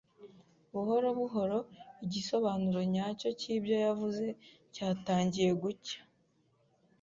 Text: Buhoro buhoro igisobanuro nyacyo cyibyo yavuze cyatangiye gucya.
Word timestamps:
Buhoro 0.73 1.07
buhoro 1.19 1.57
igisobanuro 2.05 2.79
nyacyo 2.93 3.29
cyibyo 3.39 3.75
yavuze 3.85 4.25
cyatangiye 4.73 5.51
gucya. 5.61 5.99